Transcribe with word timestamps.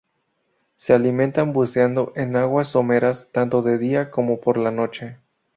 Se 0.77 0.93
alimentan 0.93 1.53
buceando 1.53 2.11
en 2.15 2.35
aguas 2.35 2.69
someras 2.69 3.29
tanto 3.31 3.61
de 3.61 3.77
día 3.77 4.09
como 4.09 4.39
por 4.39 4.57
la 4.57 4.71
noche. 4.71 5.19